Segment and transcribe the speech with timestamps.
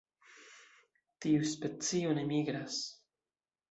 [1.27, 2.85] Tiu specio ne migras.